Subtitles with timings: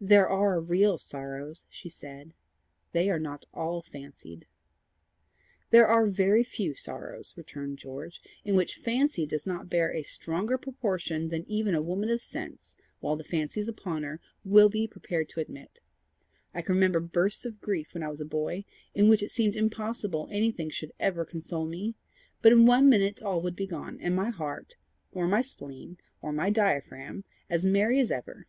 [0.00, 2.32] "There are real sorrows," she said.
[2.92, 4.46] "They are not all fancied."
[5.68, 10.56] "There are very few sorrows," returned George, "in which fancy does not bear a stronger
[10.56, 14.86] proportion than even a woman of sense, while the fancy is upon her, will be
[14.88, 15.82] prepared to admit.
[16.54, 18.64] I can remember bursts of grief when I was a boy,
[18.94, 21.94] in which it seemed impossible anything should ever console me;
[22.40, 24.76] but in one minute all would be gone, and my heart,
[25.12, 28.46] or my spleen, or my diaphragm, as merry as ever.